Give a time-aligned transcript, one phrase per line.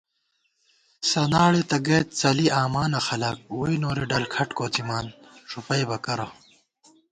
[1.09, 5.05] سناڑےتہ گئیت څلِی آمانہ خلَک، ووئی نوری ڈل کھٹ کوَڅِمان
[5.49, 6.27] ݫُپئیبہ کرہ